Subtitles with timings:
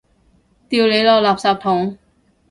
[0.67, 1.95] 掉你落垃圾桶！